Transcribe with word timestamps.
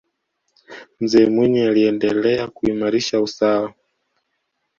mzee 0.99 1.29
mwinyi 1.29 1.61
aliendelea 1.61 2.47
kuimarisha 2.47 3.21
usawa 3.21 3.73